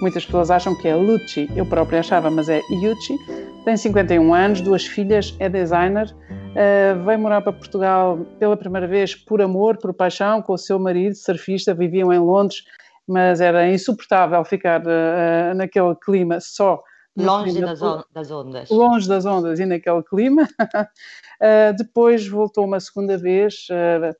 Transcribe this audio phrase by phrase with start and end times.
[0.00, 3.18] Muitas pessoas acham que é Lucci, eu própria achava, mas é Iucci.
[3.64, 6.10] Tem 51 anos, duas filhas, é designer.
[6.50, 10.78] Uh, veio morar para Portugal pela primeira vez por amor, por paixão, com o seu
[10.78, 12.64] marido, surfista, viviam em Londres,
[13.06, 16.82] mas era insuportável ficar uh, naquele clima só
[17.16, 18.70] Longe das, on das, ondas.
[18.70, 20.44] Longe das ondas e naquele clima.
[20.44, 23.66] uh, depois voltou uma segunda vez,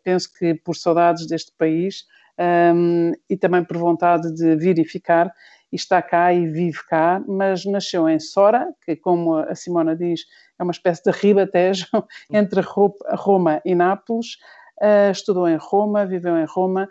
[0.04, 2.04] penso que por saudades deste país
[2.74, 5.32] um, e também por vontade de vir e ficar.
[5.72, 10.22] E está cá e vive cá, mas nasceu em Sora, que, como a Simona diz,
[10.58, 11.86] é uma espécie de ribatejo
[12.30, 14.36] entre Roma e Nápoles.
[14.80, 16.88] Uh, estudou em Roma, viveu em Roma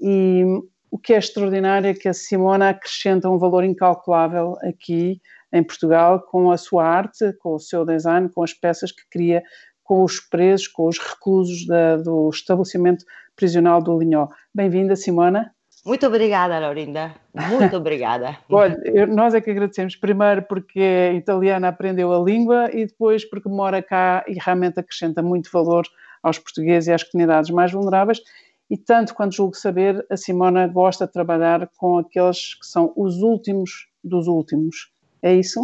[0.00, 0.44] e
[0.90, 5.20] o que é extraordinário é que a Simona acrescenta um valor incalculável aqui
[5.52, 9.42] em Portugal com a sua arte, com o seu design, com as peças que cria
[9.84, 14.28] com os presos, com os reclusos da, do estabelecimento prisional do Linhó.
[14.54, 15.52] Bem-vinda, Simona.
[15.84, 17.14] Muito obrigada, Laurinda.
[17.34, 18.38] Muito obrigada.
[18.50, 19.96] Olha, nós é que agradecemos.
[19.96, 25.22] Primeiro porque é italiana, aprendeu a língua e depois porque mora cá e realmente acrescenta
[25.22, 25.86] muito valor
[26.22, 28.20] aos portugueses e às comunidades mais vulneráveis.
[28.68, 33.16] E tanto quanto julgo saber, a Simona gosta de trabalhar com aqueles que são os
[33.16, 34.92] últimos dos últimos.
[35.22, 35.60] É isso?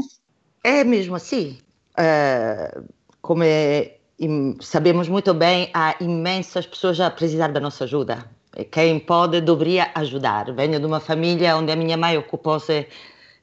[0.65, 1.59] É mesmo assim.
[1.93, 2.85] Uh,
[3.23, 3.97] como é,
[4.61, 8.29] sabemos muito bem, há imensas pessoas a precisar da nossa ajuda.
[8.65, 10.53] Quem pode deveria ajudar.
[10.53, 12.89] Venho de uma família onde a minha mãe ocupou-se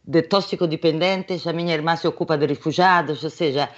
[0.05, 3.70] de toxicodependentes, a minha irmã se ocupa de refugiados, ou seja,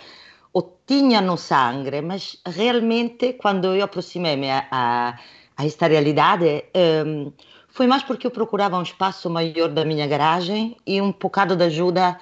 [0.53, 5.19] o tinha no sangue, mas realmente quando eu aproximei-me a, a,
[5.58, 6.64] a, esta realidade,
[7.05, 7.32] um,
[7.67, 11.65] foi mais porque eu procurava um espaço maior da minha garagem e um bocado de
[11.65, 12.17] ajuda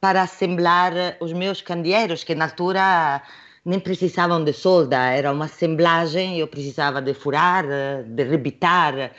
[0.00, 3.22] para assemblar os meus candeeiros, que na altura
[3.64, 7.64] nem precisavam de solda, era uma assemblagem, eu precisava de furar,
[8.04, 9.12] de rebitar,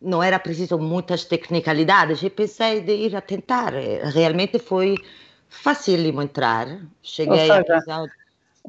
[0.00, 3.72] não era preciso muitas tecnicalidades, e pensei de ir a tentar.
[4.14, 4.94] Realmente foi
[5.48, 6.66] facílimo entrar,
[7.02, 8.06] cheguei seja, prisão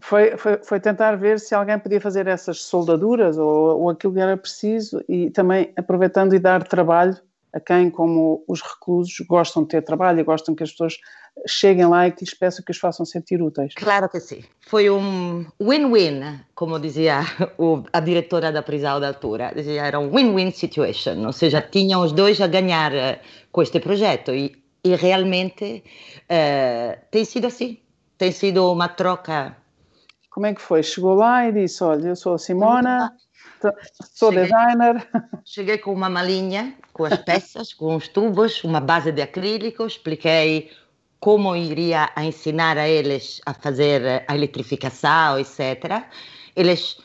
[0.01, 4.19] foi, foi, foi, tentar ver se alguém podia fazer essas soldaduras ou, ou aquilo que
[4.19, 7.15] era preciso e também aproveitando e dar trabalho
[7.53, 10.97] a quem, como os reclusos, gostam de ter trabalho e gostam que as pessoas
[11.47, 13.73] cheguem lá e que lhes peçam que os façam sentir úteis.
[13.75, 14.43] Claro que sim.
[14.67, 17.21] Foi um win-win, como dizia
[17.57, 19.53] o, a diretora da prisão da altura.
[19.55, 23.19] Dizia, era um win-win situation, ou seja, tinham os dois a ganhar uh,
[23.51, 25.83] com este projeto e, e realmente
[26.23, 27.79] uh, tem sido assim.
[28.17, 29.57] Tem sido uma troca
[30.33, 30.81] como é que foi?
[30.81, 33.15] Chegou lá e disse: Olha, eu sou a Simona,
[34.13, 35.07] sou cheguei, designer.
[35.45, 40.71] Cheguei com uma malinha, com as peças, com os tubos, uma base de acrílico, expliquei
[41.19, 46.03] como iria a ensinar a eles a fazer a eletrificação, etc.
[46.55, 46.97] Eles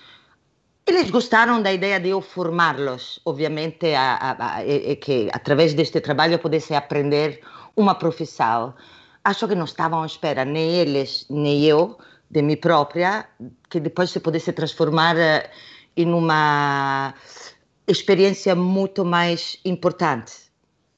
[0.88, 6.00] eles gostaram da ideia de eu formá-los, obviamente, a, a, a, a, que através deste
[6.00, 7.42] trabalho eu pudesse aprender
[7.76, 8.74] uma profissão.
[9.22, 11.98] Acho que não estavam à espera, nem eles, nem eu,
[12.30, 13.28] de mim própria,
[13.68, 15.50] que depois se pudesse transformar eh,
[15.94, 17.12] em uma
[17.88, 20.32] experiência muito mais importante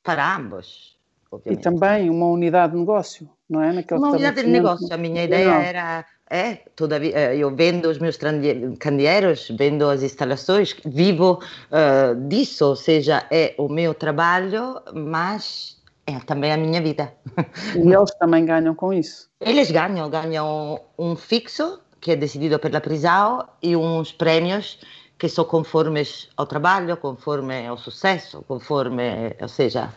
[0.03, 0.99] para ambos.
[1.31, 1.61] Obviamente.
[1.61, 3.73] E também uma unidade de negócio, não é?
[3.73, 4.93] Naquele uma unidade de negócio.
[4.93, 5.61] A minha ideia não.
[5.61, 8.17] era é, todavia, eh, eu vendo os meus
[8.78, 11.41] candeeiros, vendo as instalações, vivo
[11.73, 15.77] uh, disso, ou seja, é o meu trabalho, mas
[16.07, 17.12] é também a minha vida.
[17.75, 19.28] E eles também ganham com isso?
[19.41, 24.78] Eles ganham, ganham um fixo, que é decidido pela prisão, e uns prêmios
[25.21, 29.91] que são conformes ao trabalho, conforme ao sucesso, conforme, ou seja...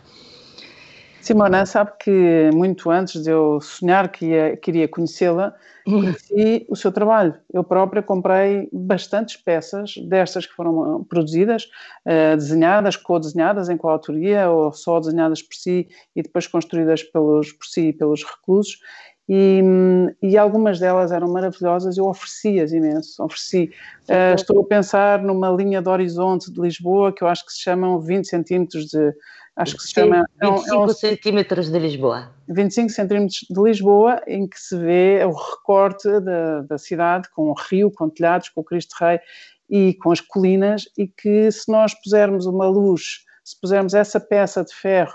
[1.22, 6.92] Simona, sabe que muito antes de eu sonhar que ia, queria conhecê-la, conheci o seu
[6.92, 7.34] trabalho.
[7.50, 11.64] Eu própria comprei bastantes peças destas que foram uh, produzidas,
[12.04, 17.64] uh, desenhadas, co-desenhadas em coautoria ou só desenhadas por si e depois construídas pelos, por
[17.64, 18.78] si e pelos reclusos.
[19.26, 19.62] E,
[20.22, 23.70] e, algumas delas eram maravilhosas, eu ofereci-as imenso, ofereci.
[24.02, 27.60] Uh, estou a pensar numa linha de horizonte de Lisboa que eu acho que se
[27.60, 29.14] chamam 20 centímetros de,
[29.56, 30.24] acho que se chama...
[30.42, 32.30] 25 é um, centímetros de Lisboa.
[32.48, 37.54] 25 centímetros de Lisboa, em que se vê o recorte da, da cidade com o
[37.54, 39.18] rio, com telhados, com o Cristo Rei
[39.70, 44.62] e com as colinas e que se nós pusermos uma luz, se pusermos essa peça
[44.62, 45.14] de ferro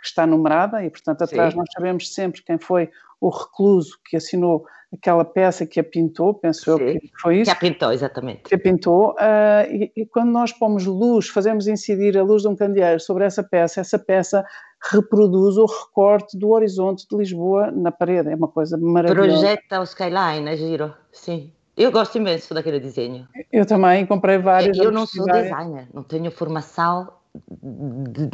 [0.00, 1.58] que está numerada e portanto atrás Sim.
[1.58, 6.64] nós sabemos sempre quem foi o recluso que assinou aquela peça que a pintou, penso
[6.64, 7.50] Sim, eu que foi isso.
[7.50, 8.42] Que a pintou, exatamente.
[8.42, 12.48] Que a pintou, uh, e, e, quando nós pomos luz, fazemos incidir a luz de
[12.48, 14.44] um candeeiro sobre essa peça, essa peça
[14.92, 19.28] reproduz o recorte do horizonte de Lisboa na parede, é uma coisa maravilhosa.
[19.28, 21.52] Projeta o skyline, é giro, sim.
[21.76, 23.28] Eu gosto imenso daquele desenho.
[23.50, 24.76] Eu também comprei vários.
[24.76, 27.08] Eu não sou designer, não tenho formação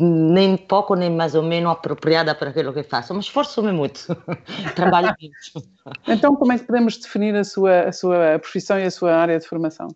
[0.01, 4.07] nem pouco nem mais ou menos apropriada para aquilo que faço, mas esforço-me muito,
[4.75, 5.69] trabalho muito.
[6.09, 9.39] Então, como é que podemos definir a sua, a sua profissão e a sua área
[9.39, 9.89] de formação?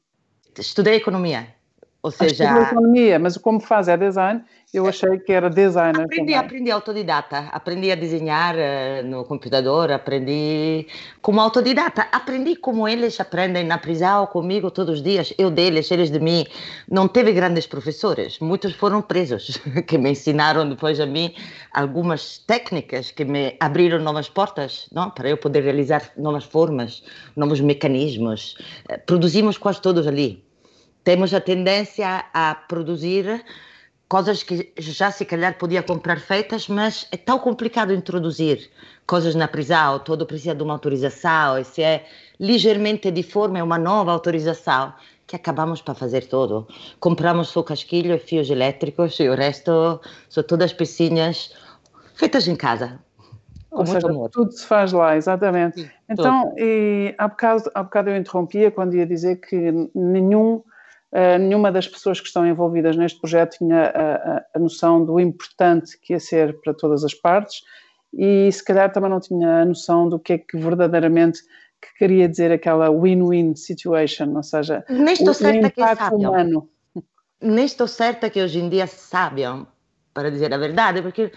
[0.58, 1.55] Estudei economia,
[2.02, 2.44] ou seja...
[2.44, 4.43] Estudei economia, mas como faz é design
[4.73, 6.02] eu achei que era designer.
[6.02, 6.37] Aprendi, também.
[6.37, 7.38] aprendi autodidata.
[7.50, 10.87] Aprendi a desenhar uh, no computador, aprendi
[11.20, 12.06] como autodidata.
[12.12, 15.35] Aprendi como eles aprendem na prisão comigo todos os dias.
[15.37, 16.47] Eu deles, eles de mim.
[16.88, 18.38] Não teve grandes professores.
[18.38, 21.35] Muitos foram presos, que me ensinaram depois a mim
[21.73, 25.11] algumas técnicas que me abriram novas portas, não?
[25.11, 27.02] para eu poder realizar novas formas,
[27.35, 28.56] novos mecanismos.
[28.88, 30.49] Uh, produzimos quase todos ali.
[31.05, 33.44] Temos a tendência a produzir
[34.08, 38.69] coisas que já se calhar podia comprar feitas, mas é tão complicado introduzir
[39.06, 42.05] coisas na prisão, todo precisa de uma autorização, e se é
[42.38, 44.93] ligeiramente deforme é uma nova autorização,
[45.29, 46.67] que acabamos para fazer tudo.
[46.99, 51.55] Compramos só casquilho e fios elétricos e o resto são todas pecinhas
[52.14, 52.99] feitas em casa.
[53.70, 54.29] Ou seja, amor.
[54.31, 55.82] tudo se faz lá, exatamente.
[55.82, 60.61] Sim, então, e, há, bocado, há bocado eu interrompia quando ia dizer que nenhum
[61.12, 65.19] Uh, nenhuma das pessoas que estão envolvidas neste projeto tinha a, a, a, noção do
[65.19, 67.62] importante que ia ser para todas as partes
[68.12, 71.41] e se calhar também não tinha a noção do que é que verdadeiramente
[71.81, 76.15] que queria dizer aquela win-win situation, ou seja, Nem estou o, certa o impacto que
[76.15, 76.69] humano.
[77.41, 79.67] Nem estou certa que hoje em dia sabiam,
[80.12, 81.33] para dizer a verdade, porque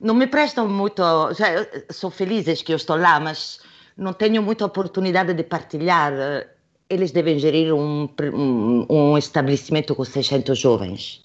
[0.00, 1.02] não me prestam muito,
[1.34, 1.46] já,
[1.90, 3.60] sou felizes que eu estou lá, mas
[3.96, 6.48] não tenho muita oportunidade de partilhar eh,
[6.92, 11.22] eles devem gerir um, um, um estabelecimento com 600 jovens.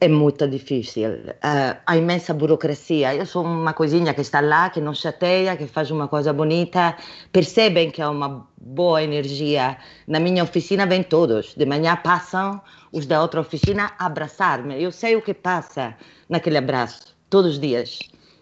[0.00, 1.10] É muito difícil.
[1.10, 3.14] Uh, há imensa burocracia.
[3.14, 6.96] Eu sou uma coisinha que está lá, que não chateia, que faz uma coisa bonita.
[7.32, 9.76] Percebem que há uma boa energia.
[10.06, 11.54] Na minha oficina vêm todos.
[11.54, 12.62] De manhã passam
[12.92, 14.80] os da outra oficina a abraçar-me.
[14.80, 15.96] Eu sei o que passa
[16.28, 17.98] naquele abraço, todos os dias.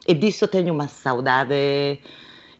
[0.06, 1.98] E disso tenho uma saudade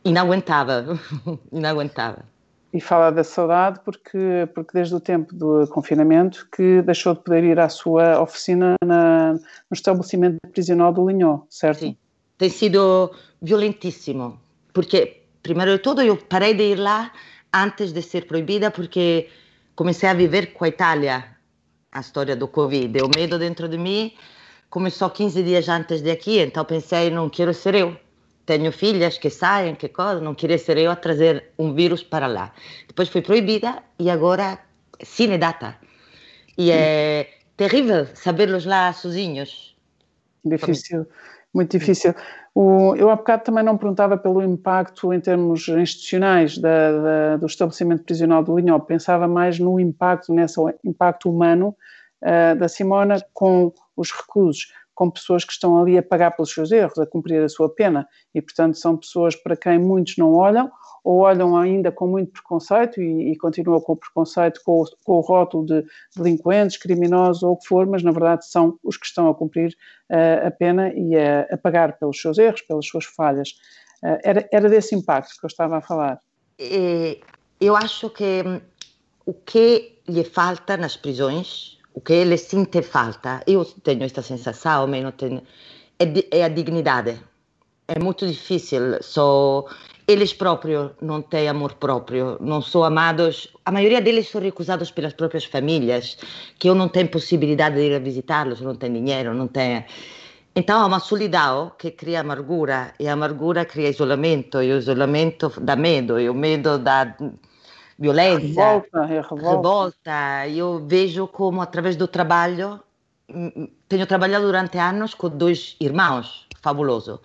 [0.05, 0.99] inaguentável.
[1.53, 2.25] inaguentável
[2.73, 7.45] e fala da saudade porque, porque desde o tempo do confinamento que deixou de poder
[7.45, 11.81] ir à sua oficina na, no estabelecimento prisional do Linhó, certo?
[11.81, 11.97] Sim,
[12.37, 13.11] tem sido
[13.41, 14.39] violentíssimo,
[14.73, 17.11] porque primeiro de tudo eu parei de ir lá
[17.53, 19.29] antes de ser proibida porque
[19.75, 21.25] comecei a viver com a Itália
[21.91, 24.13] a história do Covid, o medo dentro de mim
[24.69, 27.97] começou 15 dias antes de aqui, então pensei, não quero ser eu
[28.49, 32.27] tenho filhas que saem, que coisa, não queria ser eu a trazer um vírus para
[32.27, 32.55] lá.
[32.87, 34.59] Depois foi proibida e agora
[35.03, 35.77] cine data.
[36.57, 37.29] E é
[37.59, 39.77] terrível sabê-los lá sozinhos.
[40.43, 41.07] Difícil,
[41.53, 42.15] muito difícil.
[42.55, 47.45] O, eu há bocado também não perguntava pelo impacto em termos institucionais da, da, do
[47.45, 51.77] estabelecimento prisional do Linhó, pensava mais no impacto, nesse impacto humano
[52.23, 56.73] uh, da Simona com os reclusos com pessoas que estão ali a pagar pelos seus
[56.73, 58.05] erros, a cumprir a sua pena,
[58.35, 60.69] e portanto são pessoas para quem muitos não olham,
[61.05, 65.13] ou olham ainda com muito preconceito e, e continuam com o preconceito, com o, com
[65.13, 65.85] o rótulo de
[66.17, 69.73] delinquentes, criminosos ou o que for, mas na verdade são os que estão a cumprir
[70.11, 73.51] uh, a pena e a, a, pagar pelos seus erros, pelas suas falhas.
[74.03, 76.21] Uh, era, era desse impacto que eu estava a falar.
[77.61, 78.61] Eu acho que hum,
[79.25, 84.87] o que lhe falta nas prisões o que ele sente falta, eu tenho esta sensação,
[84.87, 85.43] não tenho,
[85.99, 87.19] é, é a dignidade.
[87.89, 89.65] É muito difícil, só
[90.07, 93.49] eles próprios não têm amor próprio, não são amados.
[93.65, 96.17] A maioria deles são recusados pelas próprias famílias,
[96.57, 99.83] que eu não tenho possibilidade de ir visitá-los, não tenho dinheiro, não tenho.
[100.55, 105.53] Então há uma solidão que cria amargura, e a amargura cria isolamento, e o isolamento
[105.61, 107.17] dá medo, e o medo dá
[107.99, 109.51] violência, revolta, é revolta.
[109.51, 110.49] revolta.
[110.49, 112.81] Eu vejo como através do trabalho,
[113.29, 117.21] hum, hum, tenho trabalhado durante anos com dois irmãos, fabuloso.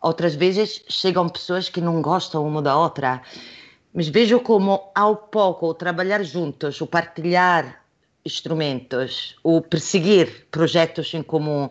[0.00, 3.22] Outras vezes chegam pessoas que não gostam uma da outra,
[3.92, 7.82] mas vejo como ao pouco o trabalhar juntos, o partilhar
[8.24, 11.68] instrumentos, o perseguir projetos em comum,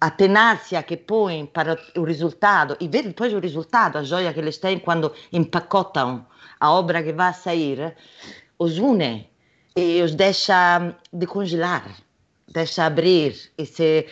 [0.00, 4.40] a tenácia que põem para o resultado e ver depois o resultado, a joia que
[4.40, 6.24] eles têm quando empacotam
[6.60, 7.96] a obra que vai sair,
[8.58, 9.26] os une
[9.74, 11.84] e os deixa de congelar,
[12.48, 14.06] deixa abrir e se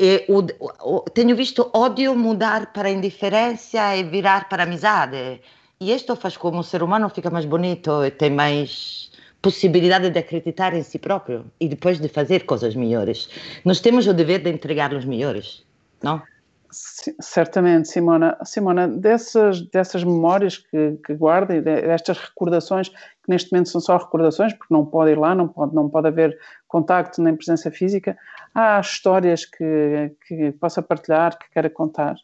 [0.00, 0.46] E o,
[0.80, 5.40] o, tenho visto ódio mudar para indiferença e virar para amizade.
[5.80, 9.10] E isto faz com que o ser humano fica mais bonito e tem mais
[9.42, 13.28] possibilidade de acreditar em si próprio e depois de fazer coisas melhores.
[13.64, 15.64] Nós temos o dever de entregar os melhores,
[16.02, 16.22] não?
[16.70, 18.36] Certamente, Simona.
[18.44, 23.96] Simona, dessas, dessas memórias que, que guarda e destas recordações, que neste momento são só
[23.96, 28.16] recordações, porque não pode ir lá, não pode, não pode haver contacto nem presença física,
[28.54, 32.16] há histórias que, que possa partilhar, que queira contar?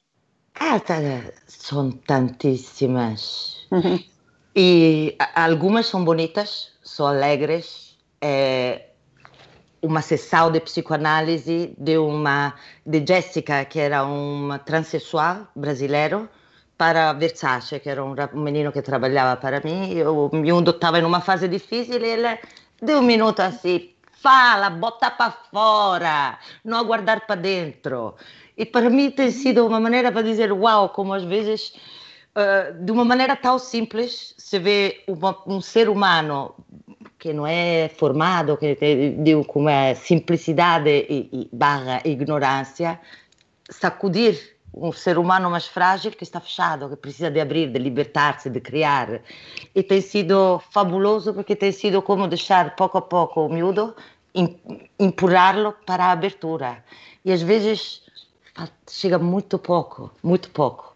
[0.60, 0.80] Ah,
[1.46, 3.66] são tantíssimas.
[3.72, 3.98] Uhum.
[4.54, 7.98] E algumas são bonitas, são alegres.
[8.20, 8.90] É,
[9.84, 12.54] uma sessão de psicoanálise de uma
[12.86, 16.26] de Jessica, que era uma transexual brasileiro,
[16.78, 20.02] para Versace, que era um, um menino que trabalhava para mim.
[20.02, 22.38] O mundo estava em uma fase difícil e ele
[22.80, 23.90] deu um minuto assim,
[24.22, 28.14] fala, bota para fora, não aguardar para dentro.
[28.56, 31.74] E para mim tem sido uma maneira para dizer, uau, como às vezes,
[32.36, 36.54] uh, de uma maneira tão simples, se vê uma, um ser humano
[37.18, 43.00] que não é formado, que tem com uma simplicidade e, e barra ignorância,
[43.70, 48.50] sacudir um ser humano mais frágil que está fechado, que precisa de abrir, de libertar-se,
[48.50, 49.20] de criar.
[49.74, 53.94] E tem sido fabuloso porque tem sido como deixar pouco a pouco o miúdo,
[54.98, 56.84] empurrá-lo para a abertura.
[57.24, 58.02] E às vezes
[58.90, 60.94] chega muito pouco, muito pouco.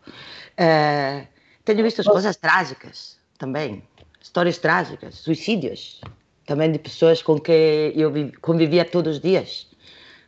[0.58, 1.26] Uh,
[1.64, 3.82] tenho visto as coisas trágicas também,
[4.20, 6.00] histórias trágicas, suicídios
[6.44, 8.10] também de pessoas com que eu
[8.40, 9.68] convivia todos os dias,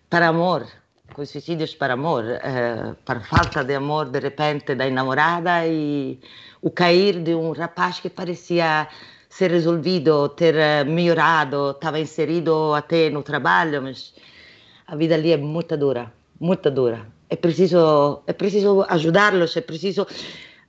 [0.09, 0.69] para amor,
[1.15, 6.21] com suicídios para amor, uh, para falta de amor de repente da namorada e
[6.63, 8.87] o cair de um rapaz que parecia
[9.29, 14.13] ser resolvido, ter eh, melhorado, estava inserido até no trabalho, mas
[14.87, 17.07] a vida ali é muito dura, muito dura.
[17.31, 20.07] É preciso, é preciso ajudá-los, é preciso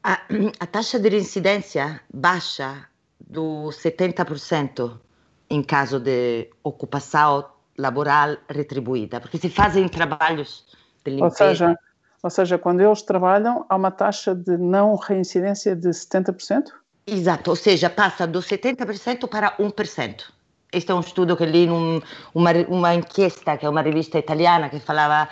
[0.03, 0.21] a,
[0.59, 2.87] a taxa de reincidência baixa
[3.19, 4.99] do 70%
[5.49, 7.45] em caso de ocupação
[7.77, 10.65] laboral retribuída, porque se fazem trabalhos
[11.03, 11.25] de limpeza.
[11.25, 11.79] Ou seja,
[12.23, 16.65] ou seja, quando eles trabalham, há uma taxa de não reincidência de 70%?
[17.05, 20.23] Exato, ou seja, passa do 70% para 1%.
[20.71, 24.79] Este é um estudo que li numa uma enquesta, que é uma revista italiana, que
[24.79, 25.27] falava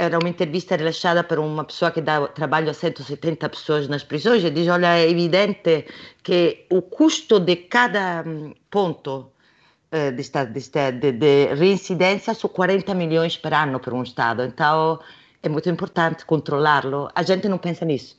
[0.00, 4.42] era uma entrevista relaxada para uma pessoa que dá trabalho a 170 pessoas nas prisões
[4.42, 5.84] e diz, olha, é evidente
[6.22, 9.30] que o custo de cada hum, ponto
[9.92, 14.42] eh, de, de, reincidência são 40 milhões por ano para um Estado.
[14.42, 14.98] Então
[15.42, 17.10] é muito importante controlá-lo.
[17.14, 18.16] A gente não pensa nisso.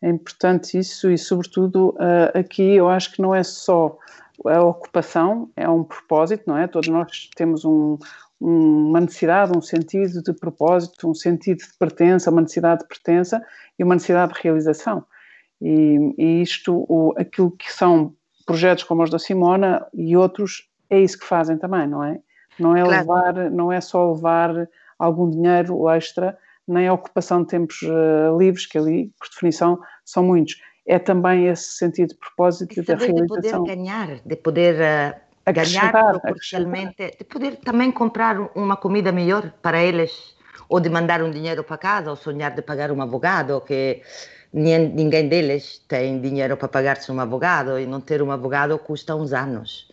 [0.00, 3.98] É importante isso e, sobretudo, uh, aqui eu acho que não é só
[4.46, 6.66] a ocupação, é um propósito, não é?
[6.66, 7.98] Todos nós temos um,
[8.42, 13.44] uma necessidade, um sentido de propósito, um sentido de pertença, uma necessidade de pertença
[13.78, 15.04] e uma necessidade de realização.
[15.60, 21.00] E, e isto, o, aquilo que são projetos como os da Simona e outros, é
[21.00, 22.18] isso que fazem também, não é?
[22.58, 22.98] Não é, claro.
[23.00, 24.68] levar, não é só levar
[24.98, 30.24] algum dinheiro extra, nem a ocupação de tempos uh, livres, que ali, por definição, são
[30.24, 30.60] muitos.
[30.84, 33.40] É também esse sentido de propósito e da realização.
[33.40, 35.20] De poder ganhar, de poder uh,
[35.50, 40.36] ganhar proporcionalmente, de poder também comprar uma comida melhor para eles,
[40.68, 44.02] ou de mandar um dinheiro para casa, ou sonhar de pagar um advogado, que
[44.52, 49.32] ninguém deles tem dinheiro para pagar-se um advogado, e não ter um advogado custa uns
[49.32, 49.90] anos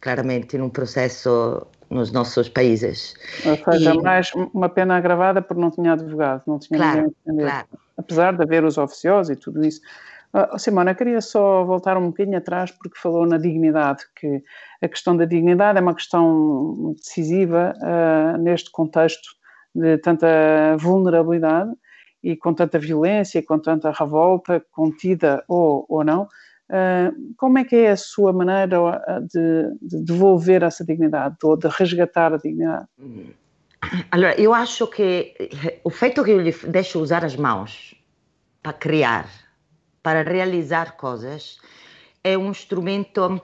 [0.00, 3.14] claramente num processo nos nossos países.
[3.44, 4.00] Ou seja, e...
[4.00, 7.66] mais uma pena agravada por não tinha advogado, não tinha claro, ninguém claro.
[7.98, 9.80] Apesar de haver os oficiosos e tudo isso.
[10.32, 14.42] Uh, Simona, queria só voltar um bocadinho atrás porque falou na dignidade, que
[14.80, 19.28] a questão da dignidade é uma questão decisiva uh, neste contexto
[19.74, 21.72] de tanta vulnerabilidade
[22.22, 26.28] e com tanta violência, com tanta revolta, contida ou, ou não,
[26.70, 31.66] Uh, como é que é a sua maneira de, de devolver essa dignidade, ou de
[31.66, 32.86] resgatar a dignidade?
[34.08, 35.34] Allora, eu acho que
[35.82, 37.92] o feito que eu lhe deixo usar as mãos
[38.62, 39.28] para criar,
[40.02, 41.58] para realizar coisas,
[42.22, 43.26] é um instrumento.
[43.26, 43.40] Um,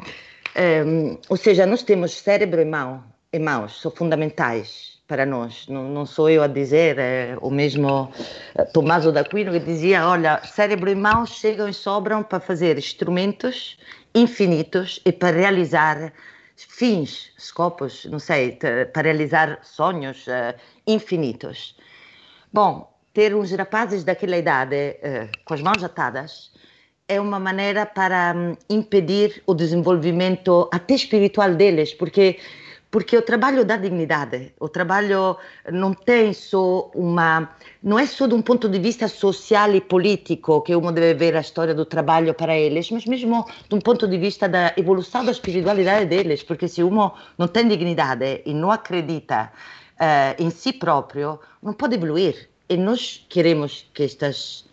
[0.55, 5.67] ehm, ou seja, nós temos cérebro e mão, e mãos, são fundamentais para nós.
[5.69, 8.11] Não, não sou eu a dizer, é o mesmo
[8.55, 12.79] eh, Tommaso da Aquino que dizia: olha, cérebro e mãos chegam e sobram para fazer
[12.79, 13.79] instrumentos
[14.15, 16.13] infinitos e para realizar
[16.57, 18.53] fins, scopos, não sei,
[18.93, 21.77] para realizar sonhos uh, infinitos.
[22.51, 26.53] Bom, ter uns rapazes daquela idade uh, com as mãos atadas
[27.09, 32.39] é uma maneira para um, impedir o desenvolvimento até espiritual deles, porque
[32.91, 34.53] porque o trabalho dá dignidade.
[34.61, 35.37] O trabalho
[35.71, 37.51] não tem só uma.
[37.83, 41.37] não é só de um ponto de vista social e político que uno deve ver
[41.37, 45.25] a história do trabalho para eles, mas mesmo de um ponto de vista da evolução
[45.25, 49.51] da espiritualidade deles, porque se uno não tem dignidade e não acredita
[50.01, 52.56] uh, em si próprio, não pode evoluir.
[52.69, 54.65] E nós queremos que estas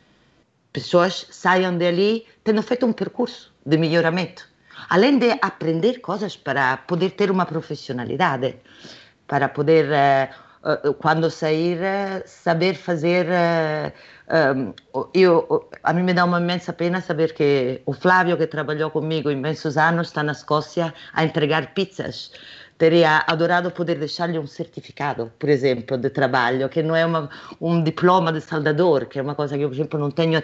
[0.71, 4.53] pessoas saiam dali tendo feito um percurso de melhoramento
[4.89, 8.55] além de aprender coisas para poder ter uma profissionalidade,
[9.27, 13.27] para poder, uh, uh, quando sair, uh, saber fazer.
[15.13, 19.29] eu, a mim me dá uma imensa pena saber que o Flávio, que trabalhou comigo
[19.29, 22.31] imensos anos, está na Escócia a entregar pizzas
[22.77, 27.29] teria adorado poder deixar-lhe um certificado, por exemplo, de trabalho, que não é uma,
[27.61, 30.41] um diploma de soldador, que é uma coisa que eu, por exemplo, não tenho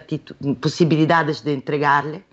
[0.62, 2.24] possibilidades de entregar-lhe,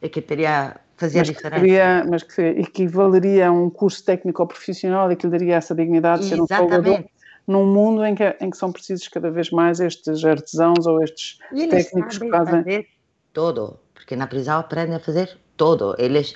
[0.00, 1.54] e que teria fazia mas diferença.
[1.54, 5.56] Que seria, mas que equivaleria a um curso técnico ou profissional e que lhe daria
[5.56, 7.04] essa dignidade de ser um salvador
[7.46, 11.38] num mundo em que, em que são precisos cada vez mais estes artesãos ou estes
[11.70, 12.86] técnicos que fazem fazer
[13.32, 15.94] todo, porque na prisão aprendem a fazer todo.
[15.96, 16.34] Eles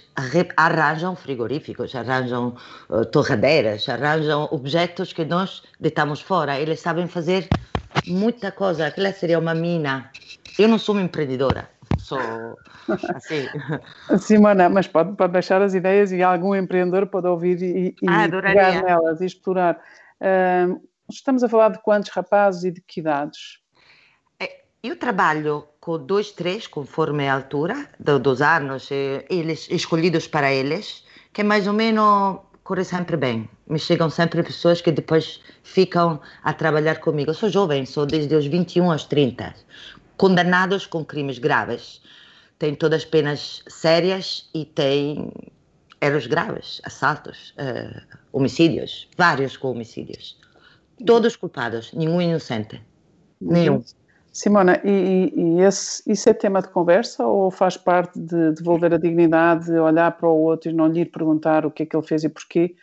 [0.56, 2.54] arranjam frigoríficos, arranjam
[2.88, 6.61] uh, torradeiras, arranjam objetos que nós deitamos fora.
[6.61, 7.49] Eles sabem fazer
[8.06, 8.87] muita coisa.
[8.87, 10.12] Aquela seria uma mina.
[10.56, 11.68] Eu não sou uma empreendedora
[11.99, 12.21] sou
[13.16, 13.49] assim.
[14.21, 18.28] Simona, mas pode, pode deixar as ideias e algum empreendedor pode ouvir e, e ah,
[18.28, 19.76] pegar nelas e explorar.
[20.21, 20.80] Uh,
[21.11, 23.59] estamos a falar de quantos rapazes e de que idades?
[24.38, 28.88] É, eu trabalho com dois, três, conforme a altura do, dos anos,
[29.30, 33.48] eles escolhidos para eles, que mais ou menos corre sempre bem.
[33.68, 37.30] Me chegam sempre pessoas que depois ficam a trabalhar comigo.
[37.30, 39.54] Eu sou jovem, sou desde os 21 aos 30
[40.16, 42.02] condenados com crimes graves.
[42.58, 45.30] Tem todas penas sérias e tem
[46.00, 50.36] erros graves, assaltos, uh, homicídios, vários com homicídios.
[51.06, 52.82] Todos culpados, nenhum inocente.
[53.40, 53.84] Nenhum.
[54.36, 58.98] Simona, e, e esse, isso é tema de conversa ou faz parte de devolver a
[58.98, 62.06] dignidade, de olhar para o outro e não lhe perguntar o que é que ele
[62.06, 62.76] fez e porquê,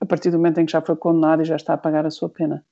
[0.00, 2.10] a partir do momento em que já foi condenado e já está a pagar a
[2.10, 2.64] sua pena?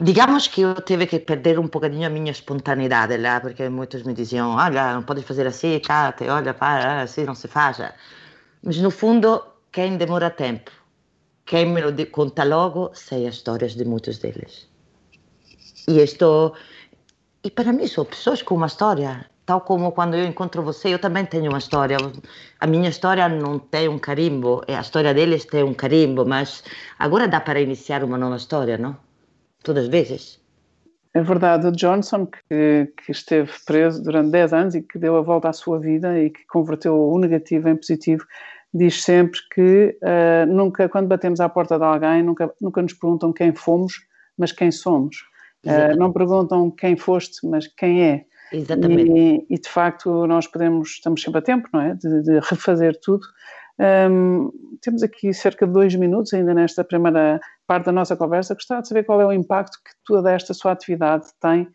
[0.00, 4.14] Digamos que eu tive que perder um bocadinho a minha espontaneidade lá, porque muitos me
[4.14, 7.80] diziam: olha, não podes fazer assim, Kate, olha, para, assim não se faz.
[8.64, 10.72] Mas no fundo, quem demora tempo,
[11.46, 14.68] quem me conta logo, sei as histórias de muitos deles.
[15.86, 16.56] E estou.
[17.44, 19.26] E para mim são pessoas com uma história.
[19.46, 21.96] Tal como quando eu encontro você, eu também tenho uma história.
[22.60, 26.62] A minha história não tem um carimbo, a história deles tem um carimbo, mas
[26.98, 29.08] agora dá para iniciar uma nova história, não?
[29.62, 30.40] todas as vezes.
[31.14, 35.22] É verdade, o Johnson, que, que, esteve preso durante 10 anos e que deu a
[35.22, 38.24] volta à sua vida e que converteu o negativo em positivo,
[38.72, 43.32] diz sempre que uh, nunca, quando batemos à porta de alguém, nunca, nunca nos perguntam
[43.32, 43.94] quem fomos,
[44.36, 45.16] mas quem somos.
[45.64, 48.24] Uh, não perguntam quem foste, mas quem é.
[48.52, 49.10] Exatamente.
[49.10, 51.94] E, e, de facto nós podemos, estamos sempre a tempo, não é?
[51.94, 53.26] De, de refazer tudo.
[53.78, 58.54] Um, temos aqui cerca de dois minutos ainda nesta primeira parte da nossa conversa.
[58.54, 61.68] Gostava de saber qual é o impacto que toda esta sua atividade tem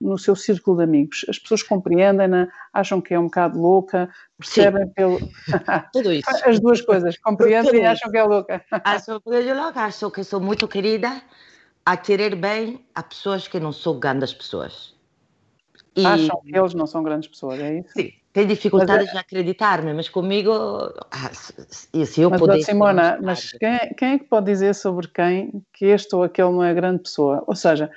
[0.00, 1.24] no seu círculo de amigos.
[1.28, 4.92] As pessoas compreendem-na, acham que é um bocado louca, percebem Sim.
[4.94, 5.18] pelo.
[5.92, 6.30] Tudo isso.
[6.44, 8.64] As duas coisas, compreendem e acham que é louca.
[8.70, 11.20] Acho que eu louca, que sou muito querida
[11.88, 14.94] a querer bem a pessoas que não são grandes pessoas.
[15.96, 16.04] E...
[16.04, 17.88] Acham que eles não são grandes pessoas, é isso?
[17.96, 19.12] Sim, tem dificuldades é...
[19.12, 22.64] de acreditar-me, mas comigo, ah, se eu mas, pudesse...
[22.64, 26.62] Simona, mas quem, quem é que pode dizer sobre quem que este ou aquele não
[26.62, 27.42] é grande pessoa?
[27.46, 27.90] Ou seja,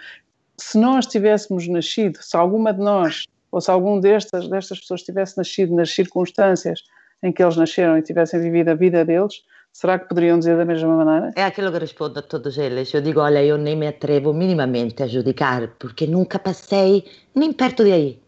[0.58, 5.38] se nós tivéssemos nascido, se alguma de nós, ou se algum destas, destas pessoas tivesse
[5.38, 6.82] nascido nas circunstâncias
[7.21, 10.65] em que eles nasceram e tivessem vivido a vida deles, será que poderiam dizer da
[10.65, 11.31] mesma maneira?
[11.36, 12.93] É aquilo que respondo a todos eles.
[12.93, 17.84] Eu digo, olha, eu nem me atrevo minimamente a judicar, porque nunca passei nem perto
[17.84, 18.21] de aí.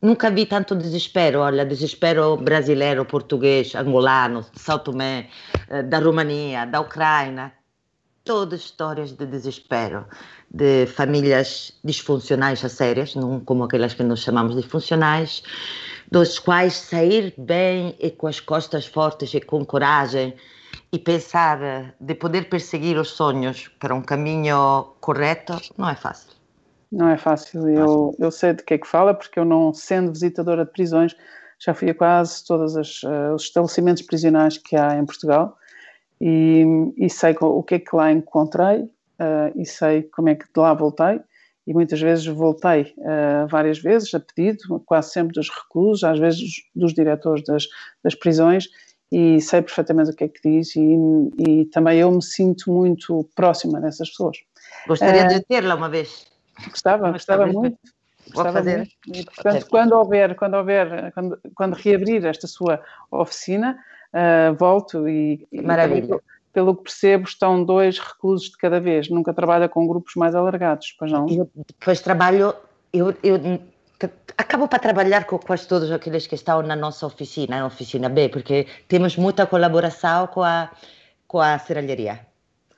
[0.00, 5.28] Nunca vi tanto desespero, olha, desespero brasileiro, português, angolano, São Tomé,
[5.68, 7.52] eh, da Romania, da Ucrânia.
[8.22, 10.06] Todas histórias de desespero,
[10.48, 15.42] de famílias disfuncionais a sérias, não como aquelas que nós chamamos de disfuncionais,
[16.12, 20.32] dos quais sair bem e com as costas fortes e com coragem
[20.92, 26.32] e pensar eh, de poder perseguir os sonhos para um caminho correto não é fácil.
[26.90, 27.68] Não é fácil.
[27.68, 31.14] Eu, eu sei de que é que fala, porque eu não, sendo visitadora de prisões,
[31.58, 35.56] já fui a quase todos uh, os estabelecimentos prisionais que há em Portugal
[36.20, 36.64] e,
[36.96, 40.60] e sei o que é que lá encontrei uh, e sei como é que de
[40.60, 41.20] lá voltei
[41.66, 46.40] e muitas vezes voltei uh, várias vezes a pedido, quase sempre dos reclusos, às vezes
[46.40, 47.66] dos, dos diretores das,
[48.02, 48.68] das prisões
[49.10, 50.96] e sei perfeitamente o que é que diz e,
[51.38, 54.38] e também eu me sinto muito próxima dessas pessoas.
[54.86, 56.26] Gostaria uh, de tê-la uma vez.
[56.68, 57.78] Gostava, gostava muito.
[58.26, 58.76] Gostava fazer.
[58.78, 58.90] Muito.
[59.06, 63.78] E, portanto, quando houver, quando houver, quando, quando reabrir esta sua oficina,
[64.12, 66.16] uh, volto e, Maravilha.
[66.16, 69.08] E, pelo que percebo, estão dois reclusos de cada vez.
[69.08, 71.28] Nunca trabalha com grupos mais alargados, pois não?
[71.28, 72.52] Eu depois trabalho,
[72.92, 73.38] eu, eu
[74.36, 78.28] acabo para trabalhar com quase todos aqueles que estão na nossa oficina, na oficina B,
[78.28, 80.70] porque temos muita colaboração com a,
[81.26, 82.20] com a serralheria.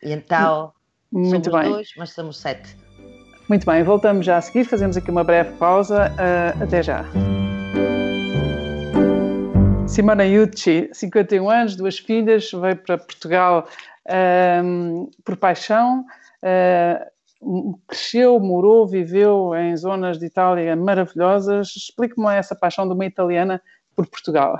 [0.02, 0.72] E então,
[1.12, 1.72] Muito somos bem.
[1.72, 2.76] dois, mas somos sete.
[3.48, 6.10] Muito bem, voltamos já a seguir, fazemos aqui uma breve pausa.
[6.12, 7.04] Uh, até já.
[9.86, 13.66] Simona Yucci, 51 anos, duas filhas, veio para Portugal
[14.64, 16.06] um, por paixão,
[16.44, 17.10] uh,
[17.86, 21.74] cresceu, morou, viveu em zonas de Itália maravilhosas.
[21.76, 23.62] Explique-me essa paixão de uma italiana
[23.96, 24.58] por Portugal.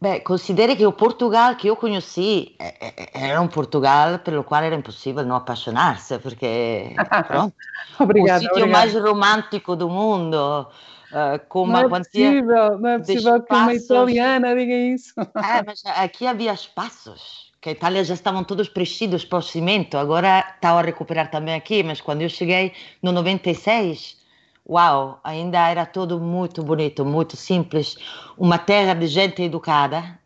[0.00, 4.62] Bem, considere que o Portugal que eu conheci eh, eh, era um Portugal pelo qual
[4.62, 6.94] era impossível não apaixonar-se, porque
[7.26, 7.54] pronto,
[7.98, 8.72] obrigada, o sítio obrigada.
[8.72, 10.68] mais romântico do mundo,
[11.12, 15.14] uh, com uma não é possível, não é possível que uma italiana diga isso.
[15.18, 20.38] É, mas aqui havia espaços, que a Itália já estavam todos preenchidos por cimento, agora
[20.54, 24.16] está a recuperar também aqui, mas quando eu cheguei no 96,
[24.64, 27.96] uau, ainda era tudo muito bonito, muito simples,
[28.38, 30.16] uma terra de gente educada,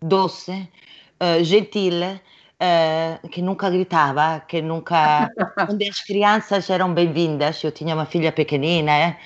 [0.00, 0.66] doce,
[1.20, 2.18] uh, gentil,
[2.60, 5.30] Uh, que nunca gritava, que nunca.
[5.70, 7.62] onde as crianças eram bem-vindas.
[7.62, 9.16] Eu tinha uma filha pequenina,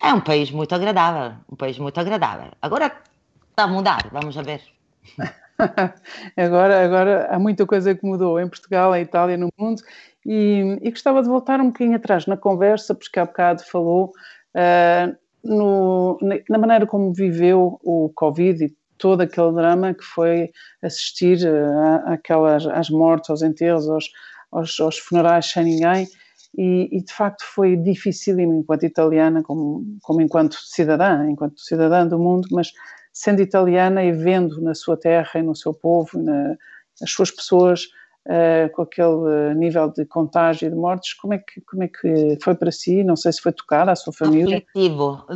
[0.00, 2.50] é um país muito agradável, um país muito agradável.
[2.62, 2.86] Agora
[3.50, 4.62] está a mudar, vamos a ver.
[6.36, 9.82] agora, agora há muita coisa que mudou em Portugal, em Itália, no mundo,
[10.24, 14.12] e, e gostava de voltar um bocadinho atrás na conversa, porque há bocado falou
[14.54, 16.18] uh, no,
[16.48, 20.50] na maneira como viveu o Covid e todo aquele drama que foi
[20.82, 24.04] assistir uh, àquelas, às mortes, aos enterros, aos,
[24.52, 26.06] aos, aos funerais sem ninguém.
[26.56, 32.18] E, e, de facto foi dificílimo enquanto italiana, como, como enquanto cidadã, enquanto cidadã do
[32.18, 32.72] mundo, mas
[33.18, 36.56] sendo italiana e vendo na sua terra e no seu povo, na,
[37.02, 37.86] as suas pessoas
[38.26, 42.38] uh, com aquele nível de contágio e de mortes, como é, que, como é que
[42.40, 43.02] foi para si?
[43.02, 44.58] Não sei se foi tocar a sua família.
[44.58, 45.26] Aflitivo,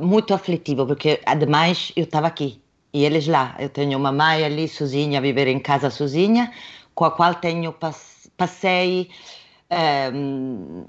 [0.00, 2.60] muito aflitivo, porque ademais eu estava aqui
[2.94, 3.56] e eles lá.
[3.58, 6.52] Eu tenho uma mãe ali sozinha, a viver em casa sozinha,
[6.94, 7.74] com a qual tenho
[8.36, 9.10] passei
[10.14, 10.84] um,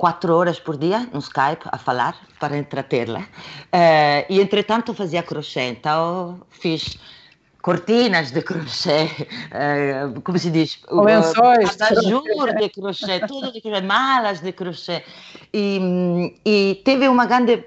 [0.00, 3.20] quatro horas por dia no Skype a falar para entretê-la.
[3.20, 6.98] Uh, e entretanto fazia crochê, então fiz
[7.60, 9.04] cortinas de crochê,
[9.52, 10.80] uh, como se diz?
[10.90, 11.76] Lençóis.
[11.76, 15.04] Uh, de crochê, tudo de crochê, malas de crochê.
[15.52, 17.62] E, e teve uma grande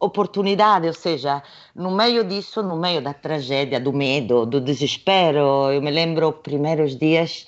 [0.00, 1.42] oportunidade, ou seja,
[1.74, 6.96] no meio disso, no meio da tragédia, do medo, do desespero, eu me lembro primeiros
[6.96, 7.44] dias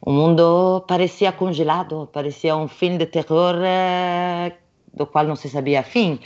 [0.00, 4.56] o mundo parecia congelado, parecia um filme de terror eh,
[4.94, 6.18] do qual não se sabia fim.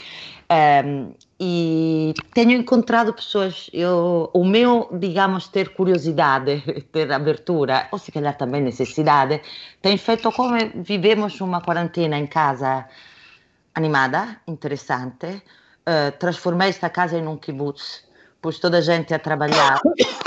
[0.85, 6.61] Um, e tenho encontrado pessoas, eu, o meu, digamos, ter curiosidade,
[6.91, 9.41] ter abertura, ou se calhar também necessidade,
[9.81, 12.87] tem feito como vivemos uma quarentena em casa
[13.73, 15.41] animada, interessante.
[15.87, 18.05] Uh, transformei esta casa em um kibbutz,
[18.41, 19.79] pus toda a gente a trabalhar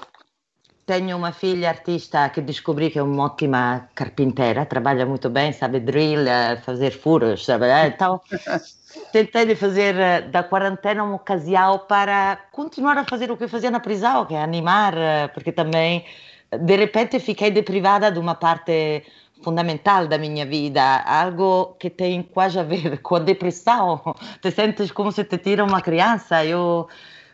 [0.89, 5.81] tenho uma filha artista que descobri que é uma ótima carpinteira, trabalha muito bem, sabe
[5.81, 7.67] drill, eh, fazer furos, sabe?
[7.67, 8.19] Eh, então,
[9.13, 13.51] tentei de fazer eh, da quarentena uma ocasião para continuar a fazer o que eu
[13.51, 14.95] fazia na prisão, que é animar,
[15.35, 16.07] porque também,
[16.51, 19.05] de repente, fiquei deprivada de uma parte
[19.43, 24.01] fundamental da minha vida, algo que tem quase a ver com a depressão.
[24.41, 26.43] Te sentes como se te tira uma criança.
[26.47, 26.89] Eu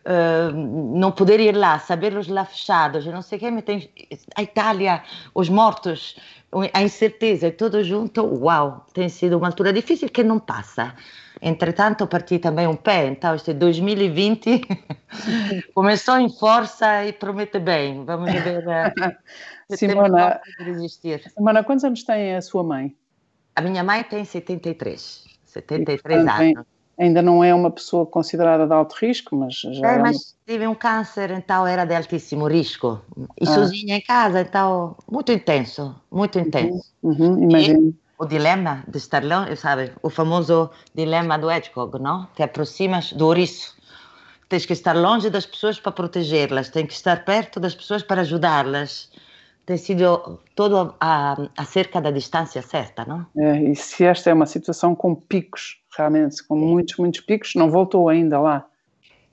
[0.05, 0.53] uh,
[0.99, 3.91] não poder ir lá, saber os lá fechados, não sei o que, tem
[4.37, 5.03] a Itália,
[5.35, 6.17] os mortos,
[6.73, 10.95] a incerteza, tudo junto, uau, tem sido uma altura difícil que não passa.
[11.43, 14.63] Entretanto, parti também um pé, então este 2020
[15.75, 18.05] começou em força e promete bem.
[18.05, 18.65] Vamos ver.
[19.71, 20.41] Simona,
[21.35, 22.95] Simona, quantos anos tem a sua mãe?
[23.57, 28.95] A minha mãe tem 73, 73 anos ainda não é uma pessoa considerada de alto
[29.01, 30.23] risco, mas já é, é mas uma...
[30.47, 33.01] tive um câncer, então era de altíssimo risco.
[33.41, 33.55] E ah.
[33.55, 36.93] sozinha em casa, então, muito intenso, muito uhum, intenso.
[37.03, 37.95] Uhum, imagino.
[38.19, 42.27] o dilema de estar longe, sabe, o famoso dilema do Hedgehog, não?
[42.35, 43.75] Te aproximas do ouriço.
[44.49, 48.21] Tens que estar longe das pessoas para protegê-las, tens que estar perto das pessoas para
[48.21, 49.11] ajudá-las
[49.67, 53.27] tem sido todo a, acerca da distância certa, não?
[53.37, 57.71] É, e se esta é uma situação com picos, realmente, com muitos, muitos picos, não
[57.71, 58.67] voltou ainda lá?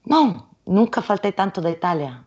[0.07, 2.19] Não, nunca faltei tanto da Itália.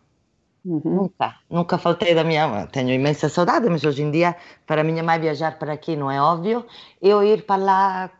[0.63, 0.81] Uhum.
[0.83, 2.67] Nunca, nunca faltei da minha mãe.
[2.67, 6.21] Tenho imensa saudade, mas hoje em dia, para minha mãe viajar para aqui não é
[6.21, 6.65] óbvio.
[7.01, 8.11] Eu ir para lá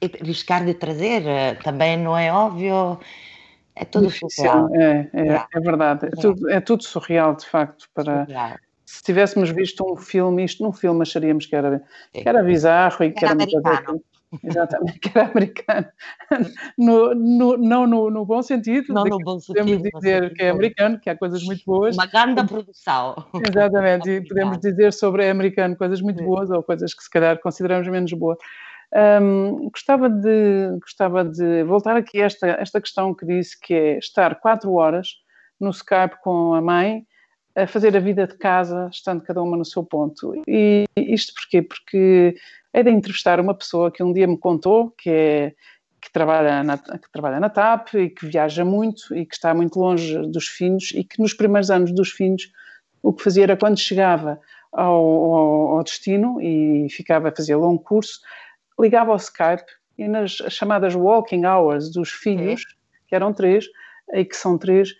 [0.00, 2.98] e riscar de trazer eh, também não é óbvio.
[3.74, 4.30] É tudo Difícil.
[4.30, 4.74] surreal.
[4.74, 6.06] É, é, é verdade.
[6.06, 6.10] É, é.
[6.12, 7.88] Tudo, é tudo surreal, de facto.
[7.94, 8.24] Para...
[8.24, 8.56] Surreal
[8.90, 11.80] se tivéssemos visto um filme, isto num filme acharíamos que era,
[12.12, 14.02] que era bizarro e que era, era americano.
[14.42, 15.86] Exatamente, que era americano.
[16.76, 20.50] No, no, não no, no, bom sentido, não no bom sentido, podemos dizer que é
[20.50, 21.96] americano, que há coisas muito boas.
[21.96, 23.14] Uma grande produção.
[23.48, 27.86] Exatamente, e podemos dizer sobre americano coisas muito boas ou coisas que se calhar consideramos
[27.86, 28.38] menos boas.
[29.22, 33.98] Um, gostava, de, gostava de voltar aqui a esta, esta questão que disse que é
[33.98, 35.10] estar quatro horas
[35.60, 37.06] no Skype com a mãe
[37.54, 40.40] a fazer a vida de casa, estando cada uma no seu ponto.
[40.46, 41.62] E isto porquê?
[41.62, 42.34] Porque
[42.72, 45.52] é de entrevistar uma pessoa que um dia me contou que é
[46.00, 49.78] que trabalha, na, que trabalha na TAP e que viaja muito e que está muito
[49.78, 52.50] longe dos filhos e que nos primeiros anos dos filhos
[53.02, 54.40] o que fazia era quando chegava
[54.72, 58.20] ao, ao, ao destino e ficava a fazer longo curso,
[58.78, 62.64] ligava ao Skype e nas chamadas walking hours dos filhos,
[63.06, 63.66] que eram três,
[64.14, 64.94] e que são três,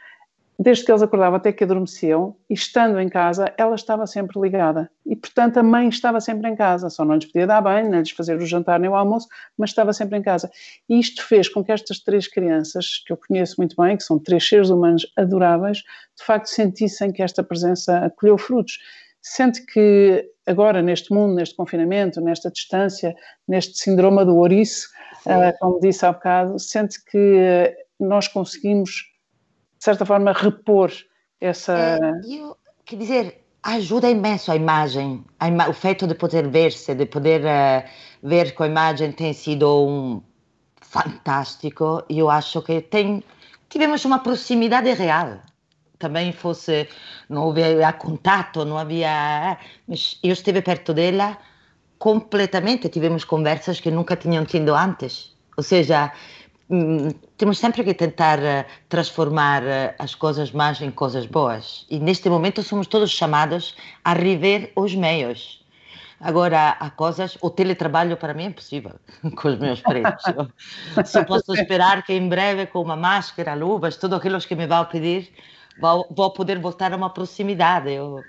[0.63, 4.91] desde que eles acordavam até que adormeciam, e estando em casa, ela estava sempre ligada.
[5.07, 8.01] E, portanto, a mãe estava sempre em casa, só não lhes podia dar banho, nem
[8.01, 10.51] lhes fazer o jantar nem o almoço, mas estava sempre em casa.
[10.87, 14.19] E isto fez com que estas três crianças, que eu conheço muito bem, que são
[14.19, 18.81] três seres humanos adoráveis, de facto sentissem que esta presença acolheu frutos.
[19.23, 23.17] Sente que agora, neste mundo, neste confinamento, nesta distância,
[23.49, 24.89] neste síndrome do ouriço,
[25.25, 29.10] uh, como disse há bocado, sente que nós conseguimos
[29.81, 30.93] de certa forma, repor
[31.41, 31.73] essa.
[31.73, 36.95] É, eu, quer dizer, ajuda imenso a imagem, a ima o feito de poder ver-se,
[36.95, 37.89] de poder uh,
[38.23, 40.23] ver que a imagem tem sido um
[40.83, 42.05] fantástico.
[42.11, 43.25] Eu acho que tem,
[43.71, 45.39] tivemos uma proximidade real.
[45.99, 46.87] Também fosse,
[47.27, 49.57] não havia contato, não havia.
[49.89, 51.39] Mas eu estive perto dela
[51.99, 55.35] completamente, tivemos conversas que nunca tinham tido antes.
[55.57, 56.13] Ou seja,
[57.37, 61.85] temos sempre que tentar eh, transformar eh, as coisas más em coisas boas.
[61.91, 65.65] E neste momento somos todos chamados a rever os meios.
[66.21, 68.95] Agora, há coisas, o teletrabalho para mim é impossível
[69.37, 70.35] com os meus preços.
[71.05, 74.85] Se posso esperar que em breve, com uma máscara, luvas, tudo aquilo que me vão
[74.85, 75.33] pedir,
[75.81, 77.91] vou, vou poder voltar a uma proximidade.
[77.91, 78.23] Eu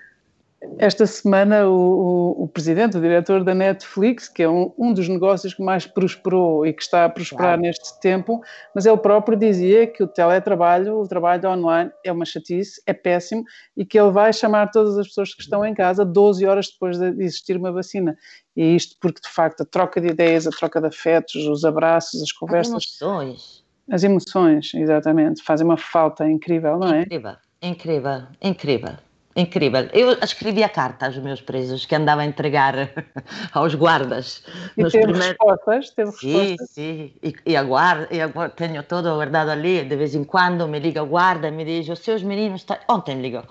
[0.77, 5.07] esta semana, o, o, o, presidente, o diretor da Netflix, que é um, um, dos
[5.07, 7.61] negócios que mais prosperou e que está a prosperar claro.
[7.61, 8.41] neste tempo,
[8.73, 13.43] mas ele próprio dizia que o teletrabalho, o trabalho online, é uma chatice, é péssimo
[13.75, 16.99] e que ele vai chamar todas as pessoas que estão em casa 12 horas depois
[16.99, 18.15] de existir uma vacina.
[18.55, 22.21] E isto porque, de facto, a troca de ideias, a troca de afetos, os abraços,
[22.21, 22.75] as conversas.
[22.75, 23.63] As emoções.
[23.89, 25.41] As emoções, exatamente.
[25.43, 27.01] Fazem uma falta incrível, não é?
[27.01, 29.10] Incrível, incrível, incrível.
[29.35, 29.87] Incrível.
[29.93, 32.75] Eu escrevia carta aos meus presos que andava a entregar
[33.53, 34.43] aos guardas.
[34.77, 35.27] E teve primeiros...
[35.27, 35.89] respostas?
[35.91, 36.69] Teve sim, respostas?
[36.71, 37.13] sim.
[37.23, 39.83] E, e, a guarda, e a, tenho todo guardado ali.
[39.83, 42.63] De vez em quando me liga o guarda e me diz: Os seus meninos.
[42.63, 42.79] Tá...
[42.89, 43.43] Ontem ligou.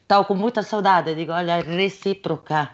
[0.00, 1.14] Estava com muita saudade.
[1.14, 2.70] Digo: Olha, recíproca.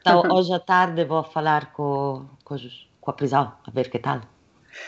[0.00, 2.56] Então, hoje à tarde vou falar com, com,
[3.00, 4.22] com, a prisão, a ver que tal.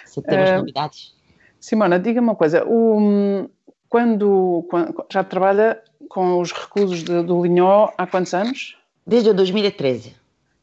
[0.07, 1.15] Se temos uh, novidades.
[1.59, 2.65] Simona, diga-me uma coisa.
[2.67, 3.51] O,
[3.91, 8.77] quando, quando já trabalha com os reclusos de, do Linhó há quantos anos?
[9.07, 10.17] Desde 2013.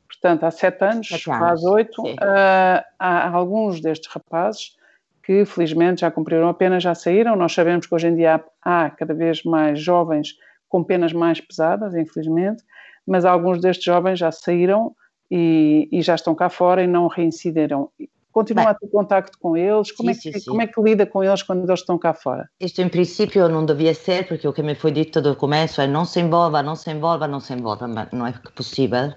[0.08, 2.04] Portanto, há sete anos, sete quase oito.
[2.04, 4.76] Uh, há alguns destes rapazes
[5.24, 7.36] que, felizmente, já cumpriram a pena, já saíram.
[7.36, 10.36] Nós sabemos que hoje em dia há, há cada vez mais jovens
[10.68, 12.62] com penas mais pesadas, infelizmente,
[13.06, 14.94] mas alguns destes jovens já saíram
[15.32, 17.90] e, e já estão cá fora e não reincidiram.
[18.38, 19.92] Continua Bem, a ter contacto com eles?
[19.92, 22.14] Como, sim, é que, sim, como é que lida com eles quando eles estão cá
[22.14, 22.48] fora?
[22.60, 25.88] Isto, em princípio, não devia ser, porque o que me foi dito do começo é
[25.88, 29.12] não se envolva, não se envolva, não se envolva, mas não é possível.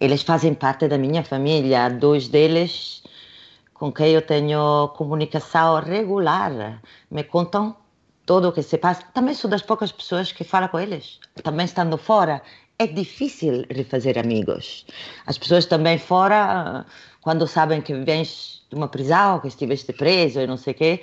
[0.00, 3.04] Eles fazem parte da minha família, dois deles
[3.74, 7.76] com quem eu tenho comunicação regular, me contam
[8.26, 9.04] tudo o que se passa.
[9.14, 12.42] Também sou das poucas pessoas que fala com eles, também estando fora.
[12.76, 14.84] É difícil refazer amigos.
[15.26, 16.84] As pessoas também fora,
[17.20, 21.00] quando sabem que vens de uma prisão, que estiveste preso e não sei o quê,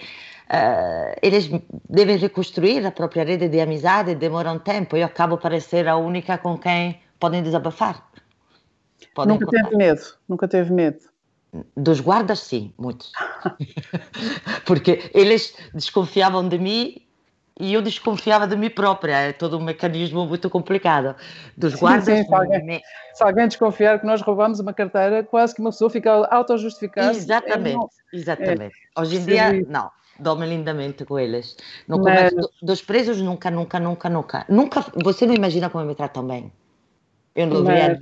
[0.49, 1.49] uh, eles
[1.89, 4.95] devem reconstruir a própria rede de amizade, demora um tempo.
[4.95, 8.07] Eu acabo por ser a única com quem podem desabafar.
[9.15, 9.63] Podem nunca contar.
[9.63, 10.99] teve medo, nunca teve medo.
[11.75, 13.11] Dos guardas, sim, muitos.
[14.65, 17.10] Porque eles desconfiavam de mim
[17.61, 19.13] e eu desconfiava de mim própria.
[19.13, 21.15] É todo um mecanismo muito complicado.
[21.55, 22.05] Dos guardas.
[22.05, 22.81] Sim, sim, se, alguém,
[23.13, 27.11] se, alguém, desconfiar que nós roubamos uma carteira, quase que uma pessoa fica auto-justificada.
[27.11, 28.75] Exatamente, é, exatamente.
[28.97, 29.91] É, Hoje em dia, não.
[30.19, 31.55] dou-me lindamente com eles.
[31.87, 32.33] No Mas...
[32.61, 34.45] dos presos, nunca, nunca, nunca, nunca.
[34.49, 36.51] Nunca, você não imagina como me tratam bem.
[37.35, 37.63] Eu não.
[37.63, 37.99] Mas...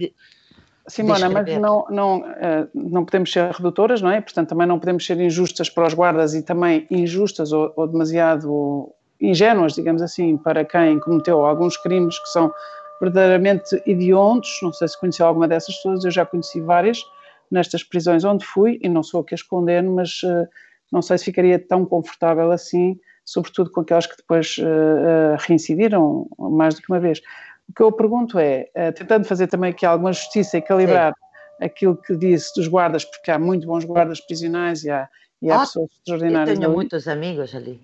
[0.87, 4.19] Simona, mas não, não, eh, não podemos ser redutoras, não é?
[4.21, 8.91] Portanto, também não podemos ser injustas para os guardas e também injustas ou, ou demasiado
[9.21, 12.51] ingênuas, digamos assim, para quem cometeu alguns crimes que são
[12.99, 14.59] verdadeiramente hediondos.
[14.61, 17.03] Não sei se conheceu alguma dessas pessoas, eu já conheci várias
[17.51, 20.47] nestas prisões onde fui, e não sou a que as condeno, mas uh,
[20.91, 26.27] não sei se ficaria tão confortável assim, sobretudo com aquelas que depois uh, uh, reincidiram
[26.37, 27.21] mais do que uma vez.
[27.67, 31.65] O que eu pergunto é, tentando fazer também aqui alguma justiça e calibrar Sim.
[31.65, 35.07] aquilo que disse dos guardas, porque há muito bons guardas prisionais e há,
[35.39, 36.49] e há oh, pessoas extraordinárias.
[36.49, 36.75] Eu tenho ali.
[36.75, 37.79] muitos amigos ali.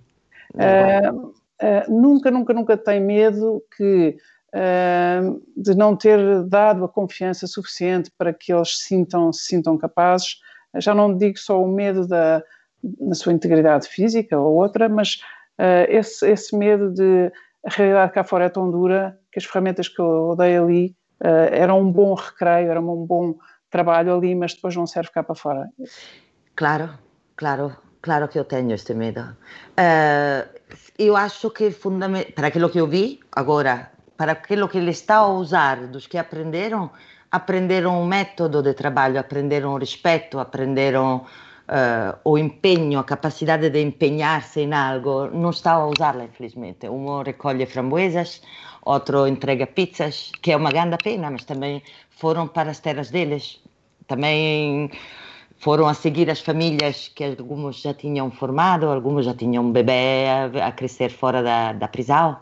[1.88, 4.16] Nunca, nunca, nunca tem medo que
[5.56, 10.40] de não ter dado a confiança suficiente para que eles sintam, se sintam capazes.
[10.78, 12.42] Já não digo só o medo da
[13.00, 15.20] na sua integridade física ou outra, mas
[15.58, 17.32] uh, esse, esse medo de
[17.64, 21.50] a realidade cá fora é tão dura que as ferramentas que eu dei ali uh,
[21.50, 23.34] eram um bom recreio, eram um bom
[23.70, 25.68] trabalho ali, mas depois não serve cá para fora.
[26.54, 26.90] Claro,
[27.36, 29.22] claro, claro que eu tenho este medo.
[29.86, 30.42] Uh,
[30.98, 33.74] eu acho que fundamental, para aquilo que eu vi agora,
[34.16, 36.90] para aquilo que ele está a usar, dos que aprenderam,
[37.30, 41.26] aprenderam um método de trabalho, aprenderam o respeito, aprenderam
[41.68, 46.88] uh, o empenho, a capacidade de empenhar-se em algo, não está a usá-la, infelizmente.
[46.88, 48.40] Um recolhe framboesas,
[48.84, 53.60] outro entrega pizzas, que é uma grande pena, mas também foram para as terras deles.
[54.06, 54.90] Também
[55.58, 60.26] foram a seguir as famílias que alguns já tinham formado, alguns já tinham um bebê
[60.28, 62.38] a, a crescer fora da, da prisão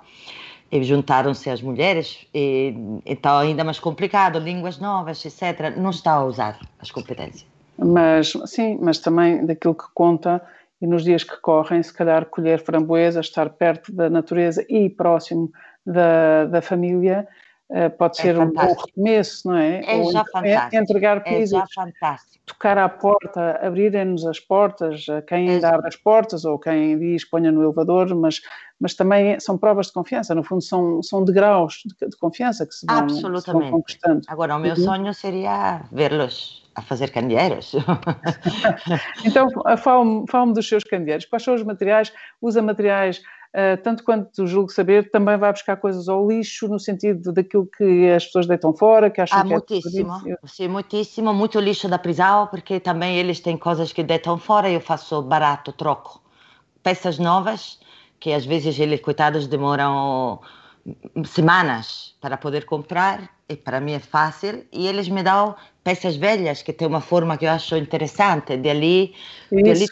[0.71, 2.75] e juntaram-se as mulheres, e,
[3.07, 5.77] então ainda mais complicado, línguas novas, etc.
[5.77, 7.47] Não está a usar as competências.
[7.79, 10.43] Mas, sim, mas também daquilo que conta,
[10.81, 15.51] e nos dias que correm, se calhar colher framboesa, estar perto da natureza e próximo
[15.87, 17.27] da, da família,
[17.99, 18.73] pode é ser fantástico.
[18.73, 19.81] um bom recomeço, não é?
[19.85, 20.77] É Ou já fantástico.
[20.77, 22.45] Entregar pizzas, é já fantástico.
[22.47, 27.25] tocar à porta, abrirem-nos as portas, quem ainda é abre as portas ou quem diz
[27.25, 28.41] ponha no elevador, mas,
[28.79, 32.75] mas também são provas de confiança, no fundo são, são degraus de, de confiança que
[32.75, 33.45] se vão, Absolutamente.
[33.45, 34.21] Se vão conquistando.
[34.29, 34.85] Agora, o meu uhum.
[34.85, 37.73] sonho seria vê-los a fazer candeeiros.
[39.25, 39.49] então,
[39.79, 41.25] fala-me fala dos seus candeeiros.
[41.25, 42.13] Quais são os materiais?
[42.43, 43.23] Usa materiais
[43.55, 48.11] Uh, tanto quanto julgo saber, também vai buscar coisas ao lixo, no sentido daquilo que
[48.11, 50.13] as pessoas deitam fora, que acham ah, que muitíssimo.
[50.27, 54.69] é Sim, muitíssimo, muito lixo da prisão, porque também eles têm coisas que deitam fora,
[54.69, 56.21] eu faço barato, troco.
[56.83, 57.79] Peças novas,
[58.19, 60.41] que às vezes eles, coitados, demoram
[61.25, 66.61] semanas para poder comprar, e para mim é fácil, e eles me dão peças velhas,
[66.61, 69.15] que têm uma forma que eu acho interessante, de ali...
[69.53, 69.63] Isso.
[69.63, 69.87] De ali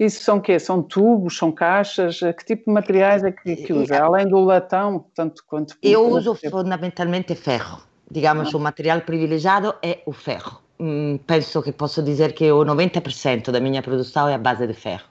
[0.00, 0.58] isso são o quê?
[0.58, 2.20] São tubos, são caixas?
[2.20, 4.02] Que tipo de materiais é que, que usa?
[4.02, 5.76] Além do latão, tanto quanto...
[5.82, 6.58] Eu uso tempo.
[6.58, 7.82] fundamentalmente ferro.
[8.10, 8.56] Digamos, ah.
[8.56, 10.62] o material privilegiado é o ferro.
[10.78, 14.74] Hum, penso que posso dizer que o 90% da minha produção é a base de
[14.74, 15.04] ferro,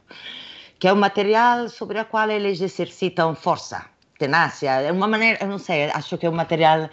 [0.78, 3.86] que é um material sobre o qual eles exercitam força,
[4.20, 4.70] tenácia.
[4.70, 6.90] É uma maneira, eu não sei, acho que é um material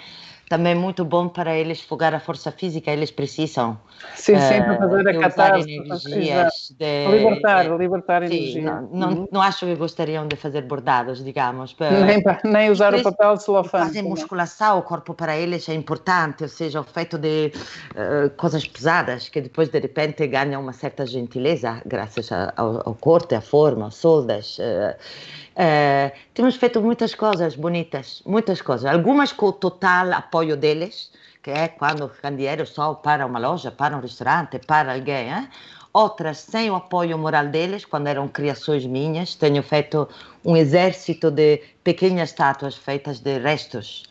[0.49, 3.79] também muito bom para eles fogar a força física, eles precisam.
[4.15, 5.71] Sim, uh, sim, para fazer a catarse.
[5.71, 8.63] energias de, libertar, de, libertar sim, energia.
[8.63, 9.29] Não, não, uhum.
[9.31, 11.77] não, acho que gostariam de fazer bordados, digamos.
[11.79, 13.87] Nem, nem usar o papel celofane.
[13.87, 17.53] Fazem musculação, o corpo para eles é importante, ou seja, o feito de
[17.95, 23.35] uh, coisas pesadas que depois de repente ganham uma certa gentileza graças ao, ao corte,
[23.35, 24.59] à forma, soldas.
[24.59, 28.89] Uh, temos feito muitas coisas bonitas, muitas coisas.
[28.89, 31.11] Algumas com total apoio deles,
[31.42, 35.31] que é quando o candeeiro só para uma loja, para um restaurante, para alguém.
[35.31, 35.48] Hein?
[35.92, 39.35] Outras sem o apoio moral deles, quando eram criações minhas.
[39.35, 40.09] Tenho feito
[40.44, 44.05] um exército de pequenas estátuas feitas de restos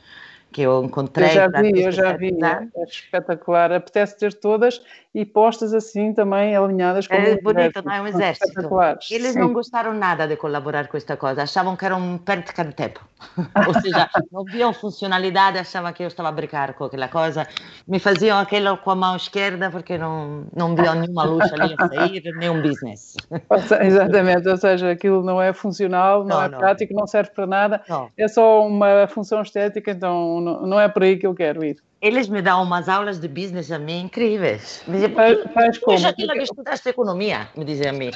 [0.51, 1.29] que eu encontrei.
[1.29, 3.71] Eu já vi, eu já vi, é espetacular.
[3.71, 4.81] Apetece ter todas
[5.17, 8.69] e postas assim também alinhadas com É um bonito, não é um exército.
[9.09, 9.39] Eles Sim.
[9.39, 13.03] não gostaram nada de colaborar com esta coisa, achavam que era um perda de tempo.
[13.67, 17.47] Ou seja, não viam funcionalidade, achavam que eu estava a brincar com aquela coisa.
[17.87, 21.87] Me faziam aquilo com a mão esquerda porque não, não viam nenhuma luz ali a
[21.87, 23.15] sair, nenhum business.
[23.81, 26.59] Exatamente, ou seja, aquilo não é funcional, não, não é não.
[26.59, 28.11] prático, não serve para nada, não.
[28.15, 31.86] é só uma função estética, então não, não é por aí que eu quero ir.
[31.99, 34.83] Eles me dão umas aulas de business a mim incríveis.
[34.87, 35.15] Me dizem,
[35.53, 35.97] faz como?
[35.97, 38.11] já tinha estudaste economia, me dizem a mim.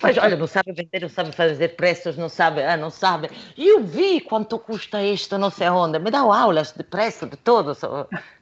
[0.00, 3.28] Mas olha, não sabe vender, não sabe fazer preços, não sabe, ah, não sabe.
[3.56, 5.98] E eu vi quanto custa isto, não sei onde.
[5.98, 7.76] Me dão aulas de preço, de tudo.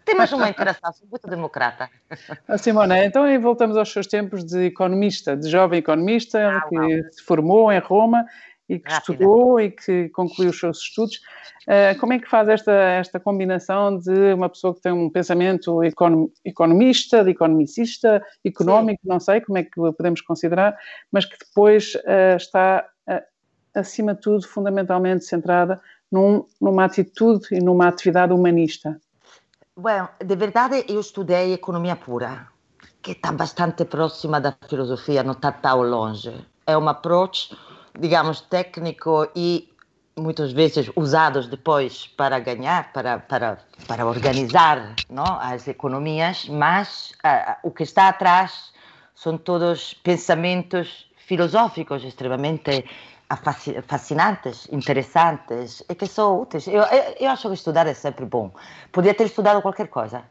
[0.04, 1.88] Tem mais uma interação, sou muito democrata.
[2.46, 7.22] Ah, Simone, então voltamos aos seus tempos de economista, de jovem economista, ah, que se
[7.22, 8.26] formou em Roma
[8.72, 9.12] e que Rápida.
[9.12, 11.16] estudou e que concluiu os seus estudos.
[11.62, 15.84] Uh, como é que faz esta, esta combinação de uma pessoa que tem um pensamento
[15.84, 19.08] econom, economista, de economicista, económico, Sim.
[19.08, 20.76] não sei como é que podemos considerar,
[21.10, 23.22] mas que depois uh, está, uh,
[23.74, 28.98] acima de tudo, fundamentalmente centrada num, numa atitude e numa atividade humanista?
[29.76, 32.48] Bom, de verdade eu estudei economia pura,
[33.02, 36.32] que está bastante próxima da filosofia, não está tão longe.
[36.66, 37.56] É um approach
[37.98, 39.72] digamos, técnico e
[40.16, 45.38] muitas vezes usados depois para ganhar, para, para, para organizar não?
[45.38, 47.12] as economias, mas
[47.62, 48.72] o que está atrás
[49.14, 52.84] são todos pensamentos filosóficos extremamente
[53.86, 56.66] fascinantes, interessantes e que são úteis.
[56.66, 58.50] Eu, eu, eu acho que estudar é sempre bom.
[58.90, 60.22] Podia ter estudado qualquer coisa.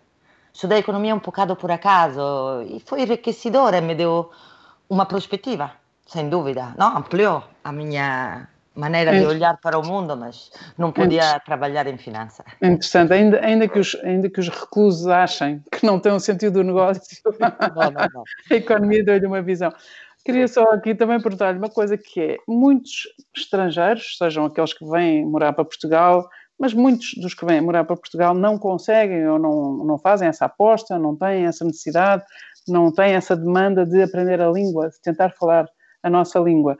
[0.54, 4.30] Estudei economia um bocado por acaso e foi enriquecedora, me deu
[4.90, 6.74] uma perspectiva sem dúvida.
[6.78, 11.98] Não, ampliou a minha maneira de olhar para o mundo, mas não podia trabalhar em
[11.98, 12.44] finança.
[12.62, 16.54] Interessante, ainda, ainda, que os, ainda que os reclusos achem que não tem um sentido
[16.54, 17.02] do negócio,
[17.40, 18.24] não, não, não.
[18.50, 19.74] a economia deu-lhe uma visão.
[20.24, 25.26] Queria só aqui também perguntar-lhe uma coisa que é, muitos estrangeiros, sejam aqueles que vêm
[25.26, 26.30] morar para Portugal,
[26.60, 30.46] mas muitos dos que vêm morar para Portugal não conseguem ou não, não fazem essa
[30.46, 32.24] aposta, não têm essa necessidade,
[32.68, 35.68] não têm essa demanda de aprender a língua, de tentar falar
[36.04, 36.78] a nossa língua.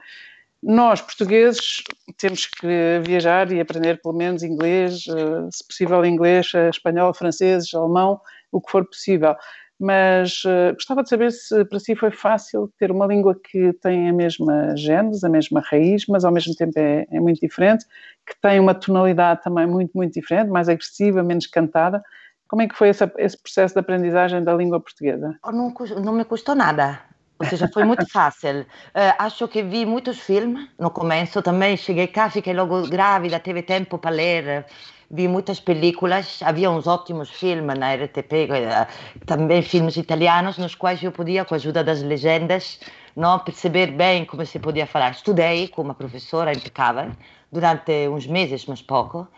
[0.62, 1.82] Nós, portugueses,
[2.16, 7.74] temos que viajar e aprender pelo menos inglês, eh, se possível inglês, eh, espanhol, francês,
[7.74, 8.20] alemão,
[8.52, 9.34] o que for possível.
[9.80, 14.08] Mas uh, gostava de saber se para si foi fácil ter uma língua que tem
[14.08, 17.84] a mesma gênese, a mesma raiz, mas ao mesmo tempo é, é muito diferente,
[18.24, 22.00] que tem uma tonalidade também muito, muito diferente, mais agressiva, menos cantada.
[22.46, 25.36] Como é que foi esse, esse processo de aprendizagem da língua portuguesa?
[25.44, 27.00] Não, não me custou nada
[27.42, 28.60] ou seja, foi muito fácil.
[28.60, 31.76] Uh, acho que vi muitos filmes no começo também.
[31.76, 34.64] Cheguei cá, fiquei logo grávida, teve tempo para ler.
[35.10, 38.86] Vi muitas películas, havia uns ótimos filmes na RTP, eh,
[39.26, 42.80] também filmes italianos, nos quais eu podia, com a ajuda das legendas,
[43.14, 45.10] não perceber bem como se podia falar.
[45.10, 47.10] Estudei com uma professora impecável
[47.52, 49.28] durante uns meses, mas pouco.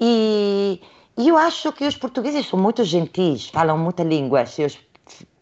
[0.00, 0.80] E,
[1.18, 4.44] e eu acho que os portugueses são muito gentis, falam muita língua.
[4.58, 4.78] E, os,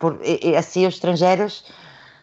[0.01, 1.65] por, e, assim, os estrangeiros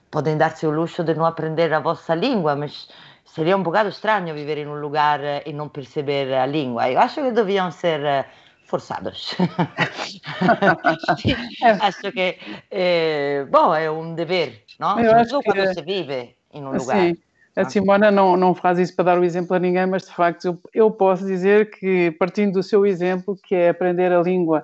[0.10, 2.88] podem dar-se o luxo de não aprender a vossa língua, mas
[3.26, 6.90] seria um bocado estranho viver em um lugar eh, e não perceber a língua.
[6.90, 8.26] Eu acho que deviam ser eh,
[8.66, 9.36] forçados.
[11.82, 12.38] acho que,
[12.72, 15.00] é, bom, é um dever, não?
[15.00, 15.52] Eu acho que...
[15.52, 16.98] quando se vive em um lugar.
[16.98, 17.18] Sim.
[17.56, 20.46] A Simona não, não faz isso para dar o exemplo a ninguém, mas de facto
[20.46, 24.64] eu, eu posso dizer que, partindo do seu exemplo, que é aprender a língua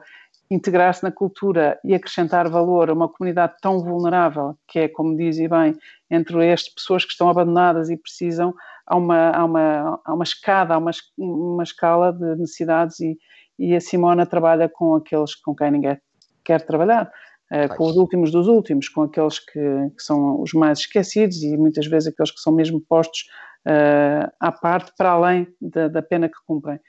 [0.54, 5.38] integrar-se na cultura e acrescentar valor a uma comunidade tão vulnerável, que é, como diz
[5.38, 5.76] e bem,
[6.10, 8.54] entre estas pessoas que estão abandonadas e precisam,
[8.86, 13.18] há uma, há uma, há uma escada, há uma, uma escala de necessidades e,
[13.58, 15.98] e a Simona trabalha com aqueles com quem ninguém
[16.44, 17.12] quer trabalhar.
[17.52, 21.56] Uh, com os últimos dos últimos, com aqueles que, que, são os mais esquecidos e
[21.56, 23.28] muitas vezes aqueles que são mesmo postos
[23.68, 26.80] uh, à parte para além da, da pena que cumprem.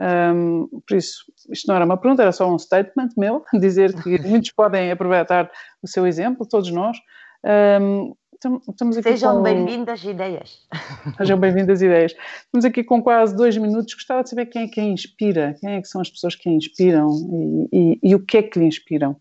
[0.00, 4.18] Um, por isso, isto não era uma pergunta, era só um statement meu, dizer que
[4.26, 5.50] muitos podem aproveitar
[5.82, 6.96] o seu exemplo, todos nós.
[7.78, 8.14] Um,
[9.02, 9.42] Sejam com...
[9.42, 10.60] bem-vindas ideias.
[11.18, 12.14] Sejam bem-vindas ideias.
[12.46, 13.92] Estamos aqui com quase dois minutos.
[13.92, 16.52] Gostava de saber quem é que inspira, quem é que são as pessoas que a
[16.52, 19.14] inspiram e, e, e o que é que lhe inspiram.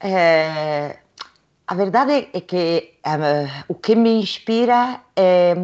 [0.00, 0.98] É,
[1.64, 5.54] a verdade é que uh, o que me inspira é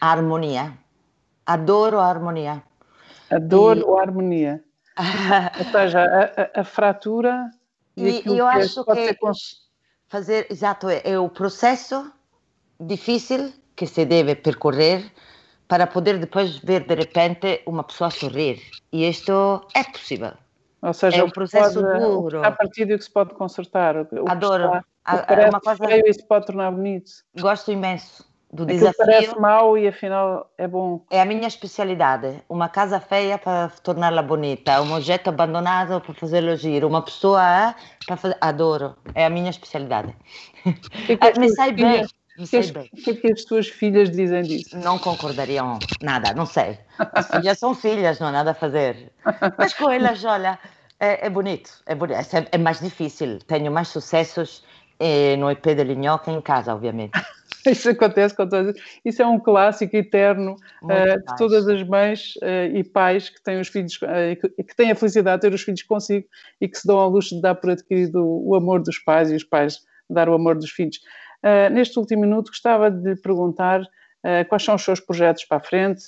[0.00, 0.72] a harmonia.
[1.46, 2.60] Adoro a harmonia.
[3.30, 3.82] A dor e...
[3.82, 4.62] ou a harmonia.
[5.58, 7.50] ou seja, a, a, a fratura
[7.96, 9.18] e, e eu que acho que ser...
[10.08, 12.10] fazer, exato, é, é o processo
[12.80, 15.12] difícil que se deve percorrer
[15.68, 18.60] para poder depois ver de repente uma pessoa sorrir.
[18.92, 20.32] E isto é possível.
[20.80, 22.44] Ou seja, é um processo pode, duro.
[22.44, 23.96] A partir do que se pode consertar.
[23.96, 24.82] O Adoro.
[24.98, 25.84] Está, o é uma coisa...
[25.84, 27.10] feio se pode tornar bonito.
[27.38, 28.24] Gosto imenso
[28.64, 29.06] do Aquilo desafio.
[29.06, 31.04] parece mau e afinal é bom.
[31.10, 32.42] É a minha especialidade.
[32.48, 37.74] Uma casa feia para torná-la bonita, um objeto abandonado para fazê-lo giro, uma pessoa
[38.06, 38.36] para fazer.
[38.40, 38.96] Adoro.
[39.14, 40.14] É a minha especialidade.
[41.06, 42.04] Que que me sai bem.
[42.38, 42.62] O que,
[43.02, 44.76] que, que as tuas filhas dizem disso?
[44.78, 46.78] Não concordariam nada, não sei.
[46.98, 49.10] As filhas são filhas, não há nada a fazer.
[49.56, 50.58] Mas com elas, olha,
[50.98, 52.18] É, é bonito, é bonito.
[52.18, 53.38] É, é, mais difícil.
[53.46, 54.64] Tenho mais sucessos
[54.98, 57.12] eh, no EP de Linhó que em casa, obviamente.
[57.66, 58.76] Isso acontece com todas.
[59.04, 63.60] Isso é um clássico eterno uh, de todas as mães uh, e pais que têm
[63.60, 66.26] os filhos, uh, que têm a felicidade de ter os filhos consigo
[66.60, 69.30] e que se dão ao luxo de dar por adquirido o, o amor dos pais
[69.30, 71.00] e os pais dar o amor dos filhos.
[71.72, 73.82] neste último minuto, gostava de lhe perguntar
[74.48, 76.04] quais são os seus projetos para a frente?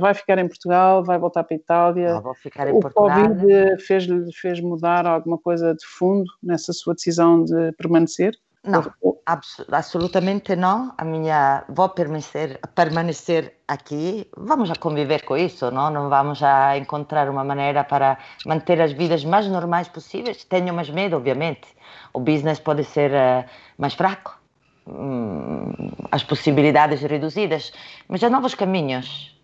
[0.00, 1.04] vai ficar em Portugal?
[1.04, 2.14] Vai voltar para a Itália?
[2.14, 3.28] Não, vou ficar em o Portugal.
[3.28, 8.34] Covid fez-lhe fez mudar alguma coisa de fundo nessa sua decisão de permanecer?
[8.64, 8.80] Não,
[9.70, 10.94] absolutamente não.
[10.96, 14.30] A minha vou permanecer, permanecer aqui.
[14.36, 15.90] Vamos a conviver com isso, não?
[15.90, 20.44] Não vamos a encontrar uma maneira para manter as vidas mais normais possíveis.
[20.44, 21.66] Tenho mais medo, obviamente.
[22.12, 23.10] O business pode ser
[23.76, 24.38] mais fraco,
[24.86, 25.72] hum,
[26.10, 27.72] as possibilidades reduzidas,
[28.08, 29.36] mas há novos caminhos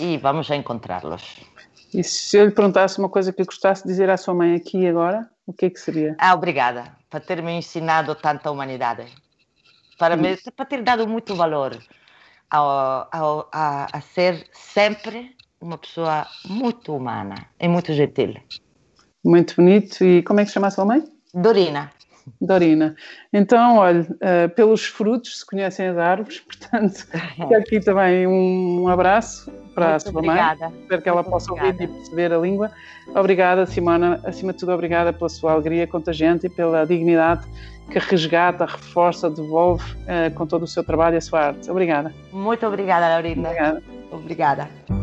[0.00, 1.40] e vamos a encontrá-los.
[1.94, 4.78] E se eu lhe perguntasse uma coisa que gostasse de dizer à sua mãe aqui
[4.78, 6.16] e agora, o que é que seria?
[6.18, 9.04] Ah, obrigada por ter me ensinado tanta humanidade,
[9.98, 11.78] para, me, para ter dado muito valor
[12.50, 18.34] ao, ao, a, a ser sempre uma pessoa muito humana e muito gentil.
[19.24, 20.02] Muito bonito.
[20.04, 21.04] E como é que se chama a sua mãe?
[21.34, 21.92] Dorina.
[22.40, 22.94] Dorina.
[23.32, 27.06] Então, olha, uh, pelos frutos se conhecem as árvores, portanto,
[27.56, 30.68] aqui também um abraço para Muito a sua obrigada.
[30.68, 30.80] mãe.
[30.82, 31.82] Espero que ela Muito possa obrigada.
[31.82, 32.70] ouvir e perceber a língua.
[33.14, 34.20] Obrigada, Simona.
[34.24, 37.46] Acima de tudo, obrigada pela sua alegria contagiante e pela dignidade
[37.90, 41.70] que resgata, reforça, devolve uh, com todo o seu trabalho e a sua arte.
[41.70, 42.12] Obrigada.
[42.32, 43.48] Muito obrigada, Laurinda.
[43.48, 43.82] Obrigada.
[44.10, 45.01] Obrigada.